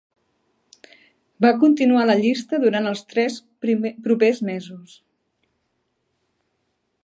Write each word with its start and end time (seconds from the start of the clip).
Va 1.45 1.51
continuar 1.63 1.99
a 2.05 2.07
la 2.11 2.15
llista 2.23 2.61
durant 2.65 2.91
els 2.93 3.05
tres 3.13 3.37
propers 4.07 4.41
mesos. 4.49 4.99